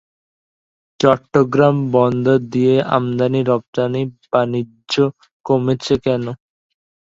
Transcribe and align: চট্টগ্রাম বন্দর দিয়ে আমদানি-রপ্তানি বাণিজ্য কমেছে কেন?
চট্টগ্রাম 0.99 1.75
বন্দর 1.93 2.39
দিয়ে 2.53 2.75
আমদানি-রপ্তানি 2.95 4.01
বাণিজ্য 4.25 4.93
কমেছে 5.45 5.95
কেন? 6.05 6.23